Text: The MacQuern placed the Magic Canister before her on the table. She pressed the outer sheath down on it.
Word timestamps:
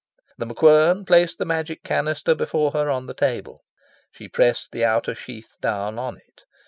The 0.39 0.47
MacQuern 0.47 1.05
placed 1.05 1.37
the 1.37 1.45
Magic 1.45 1.83
Canister 1.83 2.33
before 2.33 2.71
her 2.71 2.89
on 2.89 3.05
the 3.05 3.13
table. 3.13 3.61
She 4.09 4.27
pressed 4.27 4.71
the 4.71 4.83
outer 4.83 5.13
sheath 5.13 5.57
down 5.61 5.99
on 5.99 6.17
it. 6.17 6.41